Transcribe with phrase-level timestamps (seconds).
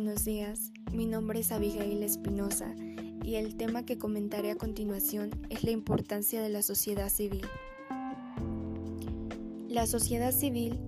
[0.00, 2.72] Buenos días, mi nombre es Abigail Espinosa
[3.24, 7.44] y el tema que comentaré a continuación es la importancia de la sociedad civil.
[9.68, 10.78] La sociedad civil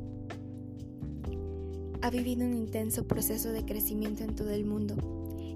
[2.02, 4.94] ha vivido un intenso proceso de crecimiento en todo el mundo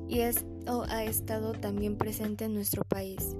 [0.09, 3.37] y esto ha estado también presente en nuestro país.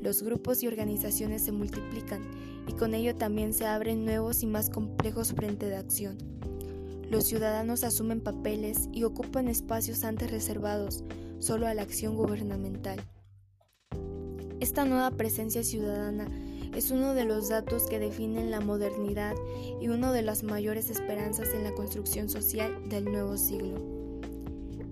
[0.00, 2.22] Los grupos y organizaciones se multiplican
[2.66, 6.37] y con ello también se abren nuevos y más complejos frentes de acción.
[7.10, 11.04] Los ciudadanos asumen papeles y ocupan espacios antes reservados
[11.38, 13.00] solo a la acción gubernamental.
[14.60, 16.28] Esta nueva presencia ciudadana
[16.74, 19.34] es uno de los datos que definen la modernidad
[19.80, 23.80] y una de las mayores esperanzas en la construcción social del nuevo siglo.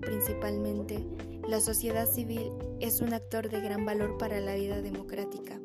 [0.01, 1.05] Principalmente,
[1.47, 5.59] la sociedad civil es un actor de gran valor para la vida democrática.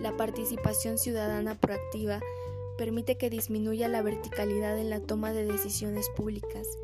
[0.00, 2.20] La participación ciudadana proactiva
[2.78, 6.78] permite que disminuya la verticalidad en la toma de decisiones públicas,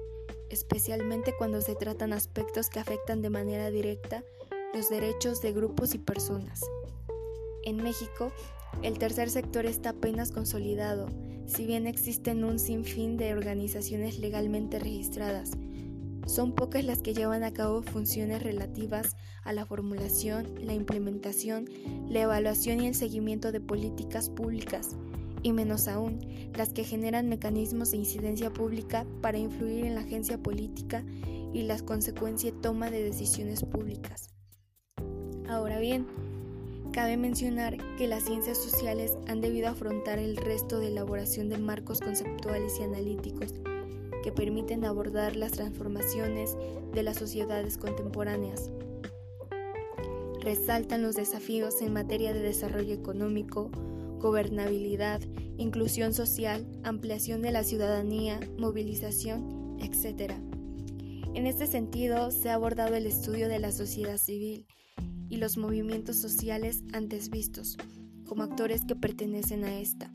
[0.51, 4.25] especialmente cuando se tratan aspectos que afectan de manera directa
[4.75, 6.61] los derechos de grupos y personas.
[7.63, 8.33] En México,
[8.83, 11.07] el tercer sector está apenas consolidado,
[11.47, 15.53] si bien existen un sinfín de organizaciones legalmente registradas.
[16.27, 19.15] Son pocas las que llevan a cabo funciones relativas
[19.45, 21.69] a la formulación, la implementación,
[22.09, 24.97] la evaluación y el seguimiento de políticas públicas,
[25.45, 26.19] y menos aún
[26.57, 31.05] las que generan mecanismos de incidencia pública para influir en la agencia política
[31.53, 34.35] y la consecuencia toma de decisiones públicas.
[35.47, 36.07] Ahora bien,
[36.93, 42.01] cabe mencionar que las ciencias sociales han debido afrontar el resto de elaboración de marcos
[42.01, 43.55] conceptuales y analíticos
[44.25, 46.57] que permiten abordar las transformaciones
[46.95, 48.71] de las sociedades contemporáneas.
[50.41, 53.71] Resaltan los desafíos en materia de desarrollo económico,
[54.25, 55.21] gobernabilidad,
[55.59, 60.33] inclusión social, ampliación de la ciudadanía, movilización, etc.
[61.35, 64.67] En este sentido, se ha abordado el estudio de la sociedad civil
[65.29, 67.77] y los movimientos sociales antes vistos,
[68.25, 70.11] como actores que pertenecen a esta,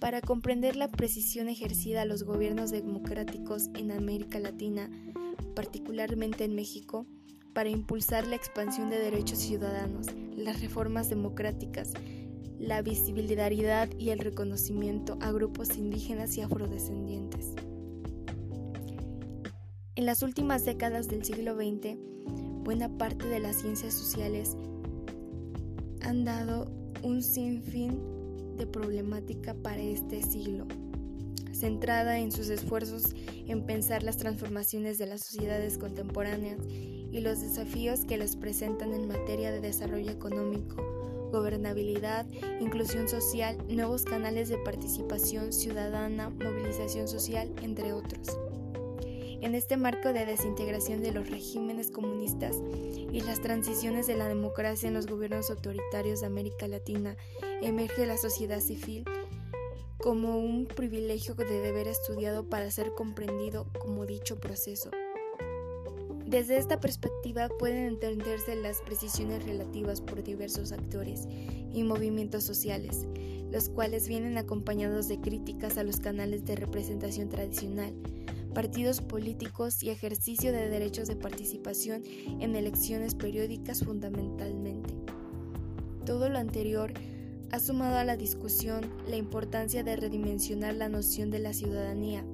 [0.00, 4.90] para comprender la precisión ejercida a los gobiernos democráticos en América Latina,
[5.54, 7.06] particularmente en México,
[7.54, 11.94] para impulsar la expansión de derechos ciudadanos, las reformas democráticas,
[12.60, 17.54] la visibilidad y el reconocimiento a grupos indígenas y afrodescendientes.
[19.96, 21.96] En las últimas décadas del siglo XX,
[22.62, 24.56] buena parte de las ciencias sociales
[26.02, 26.70] han dado
[27.02, 27.98] un sinfín
[28.56, 30.66] de problemática para este siglo,
[31.52, 33.14] centrada en sus esfuerzos
[33.46, 39.08] en pensar las transformaciones de las sociedades contemporáneas y los desafíos que les presentan en
[39.08, 40.99] materia de desarrollo económico,
[41.30, 42.26] gobernabilidad,
[42.60, 48.38] inclusión social, nuevos canales de participación ciudadana, movilización social, entre otros.
[49.40, 52.56] En este marco de desintegración de los regímenes comunistas
[53.10, 57.16] y las transiciones de la democracia en los gobiernos autoritarios de América Latina,
[57.62, 59.04] emerge la sociedad civil
[59.96, 64.90] como un privilegio de deber estudiado para ser comprendido como dicho proceso.
[66.30, 71.26] Desde esta perspectiva pueden entenderse las precisiones relativas por diversos actores
[71.72, 73.08] y movimientos sociales,
[73.50, 77.92] los cuales vienen acompañados de críticas a los canales de representación tradicional,
[78.54, 82.04] partidos políticos y ejercicio de derechos de participación
[82.38, 84.94] en elecciones periódicas fundamentalmente.
[86.06, 86.92] Todo lo anterior
[87.50, 92.24] ha sumado a la discusión la importancia de redimensionar la noción de la ciudadanía,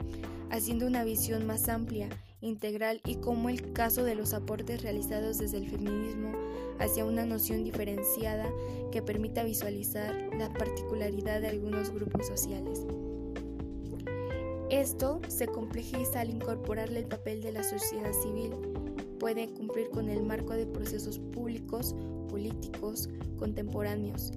[0.51, 2.11] haciendo una visión más amplia
[2.41, 6.33] integral y como el caso de los aportes realizados desde el feminismo
[6.79, 8.51] hacia una noción diferenciada
[8.93, 12.87] que permita visualizar la particularidad de algunos grupos sociales.
[14.71, 18.51] Esto se complejiza al incorporarle el papel de la sociedad civil.
[19.21, 21.95] Puede cumplir con el marco de procesos públicos,
[22.29, 23.09] políticos,
[23.39, 24.33] contemporáneos.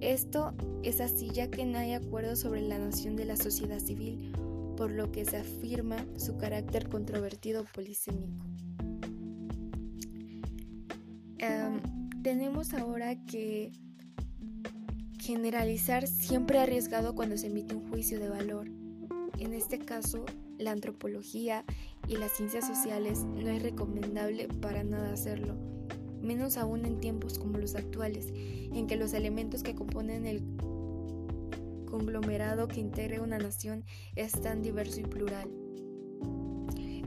[0.00, 4.32] Esto es así ya que no hay acuerdo sobre la noción de la sociedad civil
[4.80, 8.46] por lo que se afirma su carácter controvertido polisémico.
[11.36, 11.82] Em,
[12.22, 13.72] tenemos ahora que
[15.18, 18.70] generalizar siempre arriesgado cuando se emite un juicio de valor.
[19.38, 20.24] En este caso,
[20.56, 21.62] la antropología
[22.08, 25.58] y las ciencias sociales no es recomendable para nada hacerlo,
[26.22, 30.42] menos aún en tiempos como los actuales, en que los elementos que componen el
[31.90, 33.84] conglomerado que integre una nación
[34.16, 35.50] es tan diverso y plural.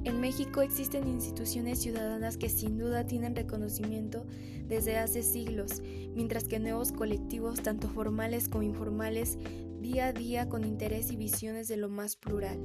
[0.03, 4.25] En México existen instituciones ciudadanas que sin duda tienen reconocimiento
[4.67, 5.81] desde hace siglos,
[6.13, 9.37] mientras que nuevos colectivos, tanto formales como informales,
[9.79, 12.59] día a día con interés y visiones de lo más plural.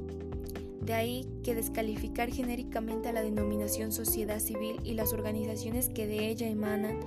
[0.81, 6.29] De ahí que descalificar genéricamente a la denominación sociedad civil y las organizaciones que de
[6.29, 6.99] ella emanan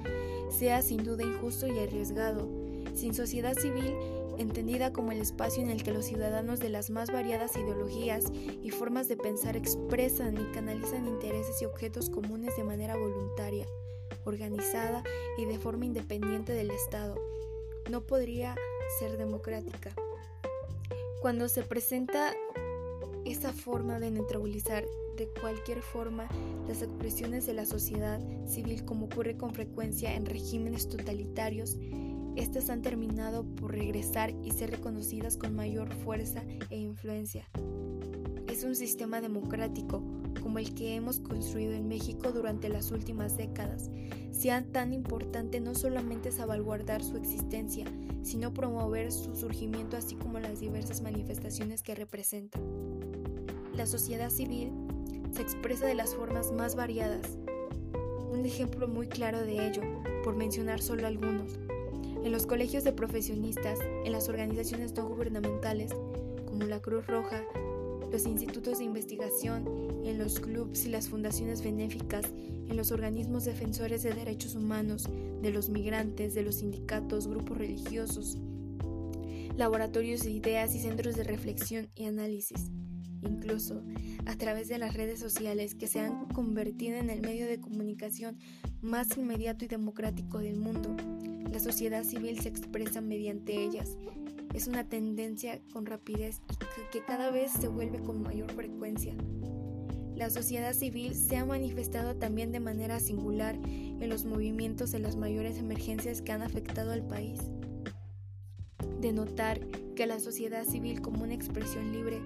[0.49, 2.47] sea sin duda injusto y arriesgado.
[2.93, 3.95] Sin sociedad civil,
[4.41, 8.69] entendida como el espacio en el que los ciudadanos de las más variadas ideologías y
[8.71, 13.65] formas de pensar expresan y canalizan intereses y objetos comunes de manera voluntaria,
[14.25, 15.03] organizada
[15.37, 17.15] y de forma independiente del Estado,
[17.89, 18.55] no podría
[18.99, 19.91] ser democrática.
[21.21, 22.33] Cuando se presenta
[23.25, 24.85] esa forma de neutralizar
[25.17, 26.27] de cualquier forma
[26.67, 31.77] las expresiones de la sociedad civil como ocurre con frecuencia en regímenes totalitarios,
[32.35, 37.47] estas han terminado por regresar y ser reconocidas con mayor fuerza e influencia.
[38.47, 40.03] Es un sistema democrático
[40.41, 43.89] como el que hemos construido en México durante las últimas décadas,
[44.31, 47.85] sea tan importante no solamente salvaguardar su existencia,
[48.23, 52.59] sino promover su surgimiento así como las diversas manifestaciones que representa.
[53.75, 54.71] La sociedad civil
[55.31, 57.37] se expresa de las formas más variadas.
[58.31, 59.81] Un ejemplo muy claro de ello,
[60.23, 61.59] por mencionar solo algunos,
[62.23, 65.91] en los colegios de profesionistas, en las organizaciones no gubernamentales,
[66.45, 67.43] como la Cruz Roja,
[68.11, 69.65] los institutos de investigación,
[70.03, 75.07] en los clubs y las fundaciones benéficas, en los organismos defensores de derechos humanos,
[75.41, 78.37] de los migrantes, de los sindicatos, grupos religiosos,
[79.55, 82.69] laboratorios de ideas y centros de reflexión y análisis,
[83.21, 83.81] incluso
[84.25, 88.37] a través de las redes sociales que se han convertido en el medio de comunicación
[88.81, 90.95] más inmediato y democrático del mundo.
[91.49, 93.97] La sociedad civil se expresa mediante ellas
[94.53, 96.41] es una tendencia con rapidez
[96.91, 99.13] que cada vez se vuelve con mayor frecuencia.
[100.15, 105.15] La sociedad civil se ha manifestado también de manera singular en los movimientos de las
[105.15, 107.39] mayores emergencias que han afectado al país.
[108.99, 109.59] De notar
[109.95, 112.17] que la sociedad civil como una expresión libre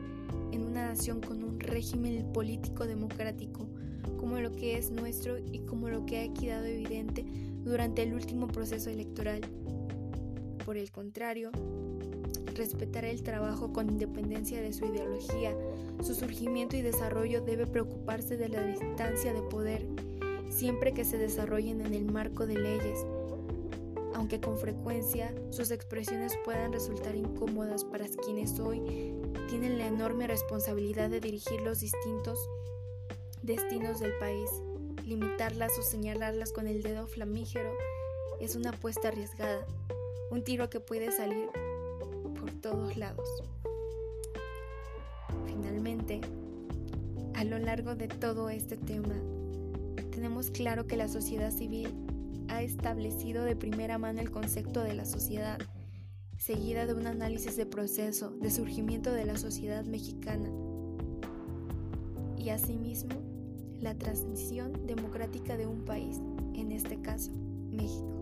[0.51, 3.69] en una nación con un régimen político democrático,
[4.17, 7.23] como lo que es nuestro y como lo que ha quedado evidente
[7.65, 9.41] durante el último proceso electoral.
[10.63, 11.51] Por el contrario,
[12.55, 15.55] respetar el trabajo con independencia de su ideología.
[16.01, 19.85] Su surgimiento y desarrollo debe preocuparse de la distancia de poder,
[20.49, 23.05] siempre que se desarrollen en el marco de leyes,
[24.13, 29.13] aunque con frecuencia sus expresiones puedan resultar incómodas para quienes hoy
[29.49, 32.39] tienen la enorme responsabilidad de dirigir los distintos
[33.43, 34.49] destinos del país.
[35.05, 37.71] Limitarlas o señalarlas con el dedo flamígero
[38.41, 39.65] es una apuesta arriesgada,
[40.31, 41.49] un tiro que puede salir
[42.65, 43.29] todos lados.
[45.45, 46.19] Finalmente,
[47.35, 49.13] a lo largo de todo este tema,
[50.09, 51.93] tenemos claro que la sociedad civil
[52.47, 55.59] ha establecido de primera mano el concepto de la sociedad,
[56.39, 60.49] seguida de un análisis de proceso de surgimiento de la sociedad mexicana
[62.35, 63.34] y asimismo
[63.81, 66.21] la transición democrática de un país,
[66.53, 67.31] en este caso,
[67.71, 68.14] México.